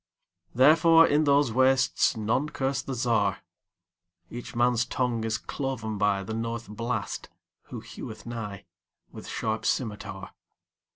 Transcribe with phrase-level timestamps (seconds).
[0.55, 7.29] Therefore, in those wastesNone curse the Czar.Each man's tongue is cloven byThe North Blast,
[7.65, 10.31] who heweth nighWith sharp scymitar.